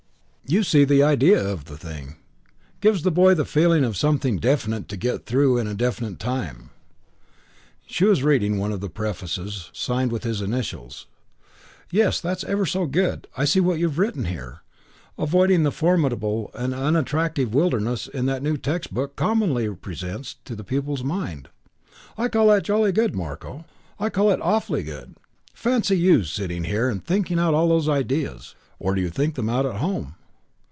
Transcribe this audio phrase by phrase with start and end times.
[0.47, 2.17] "You see the idea of the thing.
[2.81, 6.71] Gives the boy the feeling of something definite to get through in a definite time."
[7.87, 11.07] She was reading one of the prefaces, signed with his initials.
[11.89, 13.27] "Yes, that's ever so good.
[13.37, 14.59] I see what you've written here,
[15.17, 21.01] '...avoiding the formidable and unattractive wilderness that a new textbook commonly presents to the pupil's
[21.03, 21.47] mind.'
[22.17, 23.63] I call that jolly good, Marko.
[24.01, 25.15] I call it all awfully good.
[25.53, 28.53] Fancy you sitting in here and thinking out all those ideas.
[28.79, 30.15] Or do you think them out at home?